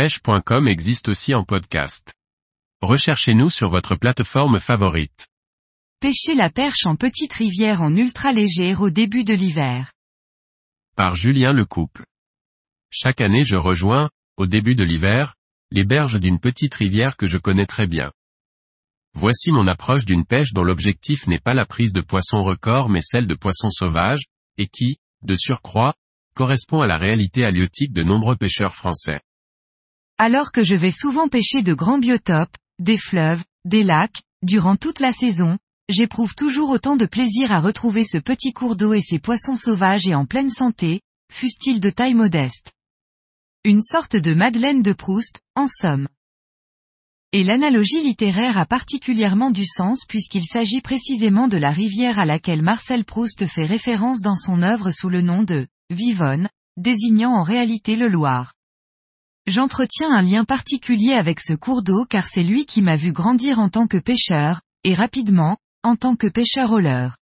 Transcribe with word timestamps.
pêche.com 0.00 0.66
existe 0.66 1.10
aussi 1.10 1.34
en 1.34 1.44
podcast. 1.44 2.14
Recherchez-nous 2.80 3.50
sur 3.50 3.68
votre 3.68 3.96
plateforme 3.96 4.58
favorite. 4.58 5.28
Pêcher 6.00 6.34
la 6.34 6.48
perche 6.48 6.86
en 6.86 6.96
petite 6.96 7.34
rivière 7.34 7.82
en 7.82 7.94
ultra 7.94 8.32
légère 8.32 8.80
au 8.80 8.88
début 8.88 9.24
de 9.24 9.34
l'hiver. 9.34 9.92
Par 10.96 11.16
Julien 11.16 11.52
Lecouple. 11.52 12.06
Chaque 12.88 13.20
année 13.20 13.44
je 13.44 13.56
rejoins, 13.56 14.08
au 14.38 14.46
début 14.46 14.74
de 14.74 14.84
l'hiver, 14.84 15.34
les 15.70 15.84
berges 15.84 16.18
d'une 16.18 16.40
petite 16.40 16.76
rivière 16.76 17.18
que 17.18 17.26
je 17.26 17.36
connais 17.36 17.66
très 17.66 17.86
bien. 17.86 18.10
Voici 19.12 19.50
mon 19.50 19.66
approche 19.66 20.06
d'une 20.06 20.24
pêche 20.24 20.54
dont 20.54 20.64
l'objectif 20.64 21.26
n'est 21.26 21.40
pas 21.40 21.52
la 21.52 21.66
prise 21.66 21.92
de 21.92 22.00
poissons 22.00 22.40
records 22.40 22.88
mais 22.88 23.02
celle 23.02 23.26
de 23.26 23.34
poissons 23.34 23.68
sauvages, 23.68 24.24
et 24.56 24.66
qui, 24.66 24.96
de 25.20 25.34
surcroît, 25.34 25.92
correspond 26.34 26.80
à 26.80 26.86
la 26.86 26.96
réalité 26.96 27.44
halieutique 27.44 27.92
de 27.92 28.02
nombreux 28.02 28.36
pêcheurs 28.36 28.74
français. 28.74 29.20
Alors 30.22 30.52
que 30.52 30.62
je 30.62 30.74
vais 30.74 30.90
souvent 30.90 31.28
pêcher 31.28 31.62
de 31.62 31.72
grands 31.72 31.96
biotopes, 31.96 32.54
des 32.78 32.98
fleuves, 32.98 33.42
des 33.64 33.82
lacs, 33.82 34.20
durant 34.42 34.76
toute 34.76 35.00
la 35.00 35.12
saison, 35.12 35.56
j'éprouve 35.88 36.34
toujours 36.34 36.68
autant 36.68 36.96
de 36.96 37.06
plaisir 37.06 37.52
à 37.52 37.58
retrouver 37.58 38.04
ce 38.04 38.18
petit 38.18 38.52
cours 38.52 38.76
d'eau 38.76 38.92
et 38.92 39.00
ces 39.00 39.18
poissons 39.18 39.56
sauvages 39.56 40.06
et 40.06 40.14
en 40.14 40.26
pleine 40.26 40.50
santé, 40.50 41.00
fussent-ils 41.32 41.80
de 41.80 41.88
taille 41.88 42.12
modeste. 42.12 42.74
Une 43.64 43.80
sorte 43.80 44.14
de 44.14 44.34
Madeleine 44.34 44.82
de 44.82 44.92
Proust, 44.92 45.40
en 45.54 45.68
somme. 45.68 46.06
Et 47.32 47.42
l'analogie 47.42 48.02
littéraire 48.02 48.58
a 48.58 48.66
particulièrement 48.66 49.50
du 49.50 49.64
sens 49.64 50.00
puisqu'il 50.06 50.44
s'agit 50.44 50.82
précisément 50.82 51.48
de 51.48 51.56
la 51.56 51.70
rivière 51.70 52.18
à 52.18 52.26
laquelle 52.26 52.60
Marcel 52.60 53.06
Proust 53.06 53.46
fait 53.46 53.64
référence 53.64 54.20
dans 54.20 54.36
son 54.36 54.60
œuvre 54.60 54.90
sous 54.90 55.08
le 55.08 55.22
nom 55.22 55.44
de 55.44 55.66
Vivonne, 55.88 56.50
désignant 56.76 57.32
en 57.32 57.42
réalité 57.42 57.96
le 57.96 58.08
Loir. 58.08 58.52
J'entretiens 59.46 60.12
un 60.12 60.22
lien 60.22 60.44
particulier 60.44 61.12
avec 61.12 61.40
ce 61.40 61.54
cours 61.54 61.82
d'eau 61.82 62.04
car 62.04 62.26
c'est 62.26 62.42
lui 62.42 62.66
qui 62.66 62.82
m'a 62.82 62.96
vu 62.96 63.12
grandir 63.12 63.58
en 63.58 63.68
tant 63.68 63.86
que 63.86 63.96
pêcheur, 63.96 64.60
et 64.84 64.94
rapidement, 64.94 65.56
en 65.82 65.96
tant 65.96 66.16
que 66.16 66.26
pêcheur 66.26 66.72
au 66.72 66.78
leurre. 66.78 67.16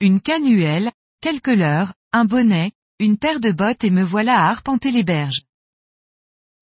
Une 0.00 0.20
canuelle, 0.20 0.90
quelques 1.20 1.48
leurres, 1.48 1.94
un 2.12 2.24
bonnet, 2.24 2.72
une 2.98 3.16
paire 3.16 3.40
de 3.40 3.52
bottes 3.52 3.84
et 3.84 3.90
me 3.90 4.02
voilà 4.02 4.36
à 4.36 4.50
arpenter 4.50 4.90
les 4.90 5.04
berges. 5.04 5.42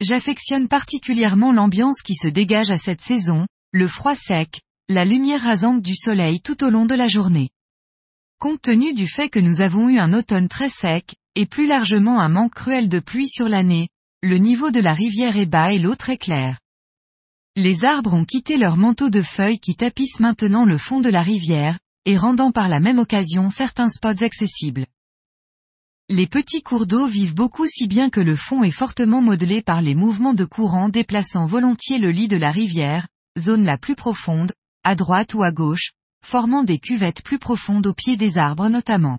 J'affectionne 0.01 0.69
particulièrement 0.69 1.53
l'ambiance 1.53 2.03
qui 2.03 2.15
se 2.15 2.29
dégage 2.29 2.71
à 2.71 2.79
cette 2.79 3.01
saison, 3.01 3.47
le 3.73 3.89
froid 3.89 4.15
sec, 4.15 4.61
la 4.89 5.05
lumière 5.05 5.43
rasante 5.43 5.83
du 5.83 5.97
soleil 5.97 6.41
tout 6.41 6.63
au 6.63 6.71
long 6.71 6.87
de 6.87 6.95
la 6.95 7.09
journée. 7.09 7.51
Compte 8.39 8.63
tenu 8.63 8.95
du 8.95 9.09
fait 9.09 9.29
que 9.29 9.41
nous 9.41 9.61
avons 9.61 9.89
eu 9.89 9.99
un 9.99 10.13
automne 10.13 10.49
très 10.49 10.69
sec, 10.69 11.17
et 11.35 11.47
plus 11.47 11.67
largement 11.67 12.21
un 12.21 12.29
manque 12.29 12.55
cruel 12.55 12.89
de 12.89 13.01
pluie 13.01 13.29
sur 13.29 13.49
l'année, 13.49 13.89
le 14.23 14.37
niveau 14.37 14.73
de 14.73 14.81
la 14.81 14.95
rivière 14.95 15.37
est 15.37 15.47
bas 15.47 15.73
et 15.73 15.79
l'eau 15.79 15.95
très 15.95 16.17
claire. 16.17 16.59
Les 17.55 17.85
arbres 17.85 18.15
ont 18.15 18.25
quitté 18.25 18.57
leur 18.57 18.77
manteau 18.77 19.11
de 19.11 19.23
feuilles 19.23 19.61
qui 19.61 19.77
tapissent 19.77 20.19
maintenant 20.19 20.65
le 20.65 20.77
fond 20.77 21.01
de 21.01 21.09
la 21.09 21.23
rivière, 21.23 21.79
et 22.05 22.17
rendant 22.17 22.51
par 22.51 22.67
la 22.67 22.81
même 22.81 22.99
occasion 22.99 23.49
certains 23.49 23.89
spots 23.89 24.25
accessibles. 24.25 24.87
Les 26.09 26.27
petits 26.27 26.63
cours 26.63 26.89
d'eau 26.89 27.07
vivent 27.07 27.37
beaucoup 27.37 27.67
si 27.67 27.87
bien 27.87 28.11
que 28.11 28.21
le 28.21 28.35
fond 28.35 28.65
est 28.65 28.73
fortement 28.73 29.23
modelé 29.23 29.63
par 29.63 29.83
les 29.83 29.95
mouvements 29.95 30.35
de 30.35 30.45
courant 30.45 30.89
déplaçant 30.89 31.47
volontiers 31.47 31.99
le 31.99 32.11
lit 32.11 32.27
de 32.27 32.37
la 32.37 32.51
rivière, 32.51 33.07
zone 33.39 33.63
la 33.63 33.79
plus 33.79 33.95
profonde, 33.95 34.53
à 34.83 34.97
droite 34.97 35.35
ou 35.35 35.45
à 35.45 35.53
gauche, 35.53 35.93
formant 36.25 36.65
des 36.65 36.81
cuvettes 36.81 37.23
plus 37.23 37.39
profondes 37.39 37.87
au 37.87 37.95
pied 37.95 38.17
des 38.17 38.37
arbres 38.37 38.69
notamment. 38.69 39.19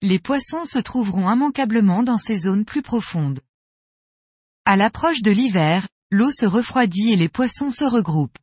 Les 0.00 0.18
poissons 0.18 0.64
se 0.64 0.78
trouveront 0.78 1.30
immanquablement 1.30 2.02
dans 2.02 2.18
ces 2.18 2.38
zones 2.38 2.64
plus 2.64 2.82
profondes. 2.82 3.40
À 4.70 4.76
l'approche 4.76 5.22
de 5.22 5.30
l'hiver, 5.30 5.88
l'eau 6.10 6.30
se 6.30 6.44
refroidit 6.44 7.10
et 7.10 7.16
les 7.16 7.30
poissons 7.30 7.70
se 7.70 7.84
regroupent. 7.84 8.36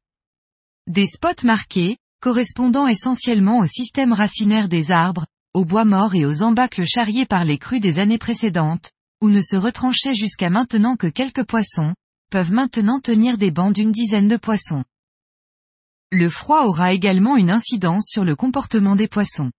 Des 0.87 1.05
spots 1.05 1.45
marqués, 1.45 1.99
correspondant 2.19 2.87
essentiellement 2.87 3.59
au 3.59 3.67
système 3.67 4.11
racinaire 4.11 4.67
des 4.67 4.89
arbres, 4.89 5.27
aux 5.53 5.65
bois 5.65 5.85
morts 5.85 6.15
et 6.15 6.25
aux 6.25 6.41
embâcles 6.41 6.87
charriés 6.87 7.27
par 7.27 7.43
les 7.43 7.59
crues 7.59 7.79
des 7.79 7.99
années 7.99 8.17
précédentes, 8.17 8.89
où 9.21 9.29
ne 9.29 9.39
se 9.39 9.55
retranchaient 9.55 10.15
jusqu'à 10.15 10.49
maintenant 10.49 10.95
que 10.95 11.05
quelques 11.05 11.45
poissons, 11.45 11.93
peuvent 12.31 12.53
maintenant 12.53 12.99
tenir 12.99 13.37
des 13.37 13.51
bancs 13.51 13.75
d'une 13.75 13.91
dizaine 13.91 14.27
de 14.27 14.37
poissons. 14.37 14.83
Le 16.11 16.31
froid 16.31 16.63
aura 16.63 16.93
également 16.93 17.37
une 17.37 17.51
incidence 17.51 18.07
sur 18.09 18.23
le 18.23 18.35
comportement 18.35 18.95
des 18.95 19.07
poissons. 19.07 19.51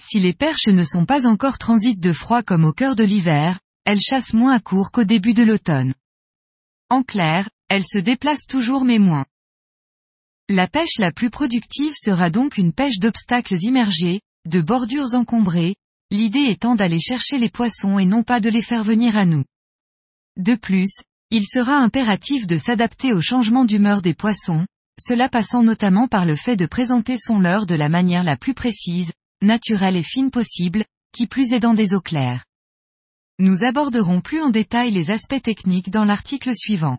Si 0.00 0.20
les 0.20 0.32
perches 0.32 0.68
ne 0.68 0.84
sont 0.84 1.06
pas 1.06 1.26
encore 1.26 1.58
transites 1.58 1.98
de 1.98 2.12
froid 2.12 2.44
comme 2.44 2.64
au 2.64 2.72
cœur 2.72 2.94
de 2.94 3.02
l'hiver, 3.02 3.58
elles 3.84 4.00
chassent 4.00 4.32
moins 4.32 4.52
à 4.52 4.60
court 4.60 4.92
qu'au 4.92 5.02
début 5.02 5.34
de 5.34 5.42
l'automne. 5.42 5.92
En 6.94 7.02
clair, 7.02 7.50
elles 7.68 7.84
se 7.84 7.98
déplacent 7.98 8.46
toujours 8.46 8.84
mais 8.84 9.00
moins. 9.00 9.26
La 10.48 10.68
pêche 10.68 10.98
la 10.98 11.10
plus 11.10 11.28
productive 11.28 11.92
sera 11.96 12.30
donc 12.30 12.56
une 12.56 12.72
pêche 12.72 13.00
d'obstacles 13.00 13.56
immergés, 13.60 14.20
de 14.48 14.60
bordures 14.60 15.12
encombrées, 15.14 15.74
l'idée 16.12 16.44
étant 16.44 16.76
d'aller 16.76 17.00
chercher 17.00 17.38
les 17.38 17.48
poissons 17.48 17.98
et 17.98 18.06
non 18.06 18.22
pas 18.22 18.38
de 18.38 18.48
les 18.48 18.62
faire 18.62 18.84
venir 18.84 19.16
à 19.16 19.24
nous. 19.24 19.42
De 20.36 20.54
plus, 20.54 21.02
il 21.32 21.44
sera 21.48 21.78
impératif 21.78 22.46
de 22.46 22.58
s'adapter 22.58 23.12
au 23.12 23.20
changement 23.20 23.64
d'humeur 23.64 24.00
des 24.00 24.14
poissons, 24.14 24.64
cela 24.96 25.28
passant 25.28 25.64
notamment 25.64 26.06
par 26.06 26.24
le 26.24 26.36
fait 26.36 26.54
de 26.54 26.66
présenter 26.66 27.16
son 27.18 27.40
leurre 27.40 27.66
de 27.66 27.74
la 27.74 27.88
manière 27.88 28.22
la 28.22 28.36
plus 28.36 28.54
précise, 28.54 29.10
naturelle 29.42 29.96
et 29.96 30.04
fine 30.04 30.30
possible, 30.30 30.84
qui 31.10 31.26
plus 31.26 31.54
est 31.54 31.60
dans 31.60 31.74
des 31.74 31.92
eaux 31.92 32.00
claires. 32.00 32.44
Nous 33.40 33.64
aborderons 33.64 34.20
plus 34.20 34.40
en 34.40 34.50
détail 34.50 34.92
les 34.92 35.10
aspects 35.10 35.42
techniques 35.42 35.90
dans 35.90 36.04
l'article 36.04 36.52
suivant. 36.54 36.98